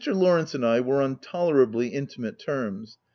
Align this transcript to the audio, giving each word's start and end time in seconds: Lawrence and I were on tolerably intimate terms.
Lawrence 0.07 0.55
and 0.55 0.65
I 0.65 0.79
were 0.79 0.99
on 0.99 1.17
tolerably 1.17 1.89
intimate 1.89 2.39
terms. 2.39 2.97